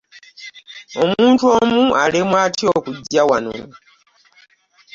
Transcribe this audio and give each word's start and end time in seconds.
Omuntu 1.01 1.43
omu 1.59 1.81
alemwa 2.03 2.37
atya 2.45 2.67
okujja 2.77 3.21
wano? 3.29 3.53